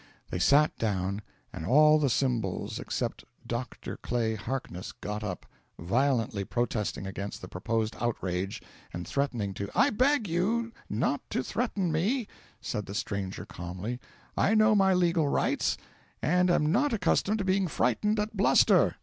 [0.31, 1.21] They sat down,
[1.53, 5.45] and all the Symbols except "Dr." Clay Harkness got up,
[5.77, 11.91] violently protesting against the proposed outrage, and threatening to "I beg you not to threaten
[11.91, 12.27] me,"
[12.59, 13.99] said the stranger calmly.
[14.35, 15.77] "I know my legal rights,
[16.19, 18.95] and am not accustomed to being frightened at bluster."